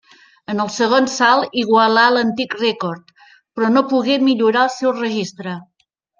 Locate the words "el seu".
4.71-4.97